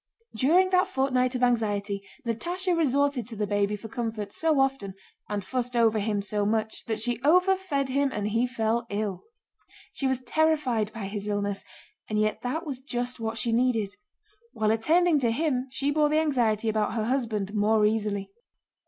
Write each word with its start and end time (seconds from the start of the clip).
During 0.35 0.71
that 0.71 0.87
fortnight 0.87 1.35
of 1.35 1.43
anxiety 1.43 2.01
Natásha 2.25 2.75
resorted 2.75 3.27
to 3.27 3.35
the 3.35 3.45
baby 3.45 3.75
for 3.75 3.87
comfort 3.87 4.33
so 4.33 4.59
often, 4.59 4.95
and 5.29 5.45
fussed 5.45 5.75
over 5.75 5.99
him 5.99 6.23
so 6.23 6.43
much, 6.43 6.85
that 6.85 6.99
she 6.99 7.21
overfed 7.23 7.89
him 7.89 8.09
and 8.11 8.29
he 8.29 8.47
fell 8.47 8.87
ill. 8.89 9.25
She 9.93 10.07
was 10.07 10.21
terrified 10.21 10.91
by 10.91 11.05
his 11.05 11.27
illness, 11.27 11.63
and 12.09 12.17
yet 12.19 12.39
that 12.41 12.65
was 12.65 12.81
just 12.81 13.19
what 13.19 13.37
she 13.37 13.53
needed. 13.53 13.95
While 14.53 14.71
attending 14.71 15.19
to 15.19 15.29
him 15.29 15.67
she 15.69 15.91
bore 15.91 16.09
the 16.09 16.17
anxiety 16.19 16.67
about 16.67 16.95
her 16.95 17.05
husband 17.05 17.53
more 17.53 17.85
easily. 17.85 18.31